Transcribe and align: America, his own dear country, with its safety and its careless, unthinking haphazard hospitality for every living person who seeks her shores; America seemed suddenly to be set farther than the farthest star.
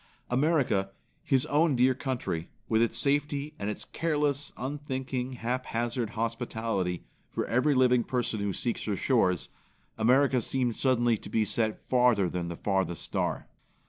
America, 0.31 0.89
his 1.21 1.45
own 1.45 1.75
dear 1.75 1.93
country, 1.93 2.49
with 2.67 2.81
its 2.81 2.97
safety 2.97 3.53
and 3.59 3.69
its 3.69 3.85
careless, 3.85 4.51
unthinking 4.57 5.33
haphazard 5.33 6.09
hospitality 6.17 7.03
for 7.29 7.45
every 7.45 7.75
living 7.75 8.03
person 8.03 8.39
who 8.39 8.51
seeks 8.51 8.85
her 8.85 8.95
shores; 8.95 9.49
America 9.99 10.41
seemed 10.41 10.75
suddenly 10.75 11.17
to 11.17 11.29
be 11.29 11.45
set 11.45 11.87
farther 11.87 12.27
than 12.27 12.47
the 12.47 12.55
farthest 12.55 13.03
star. 13.03 13.47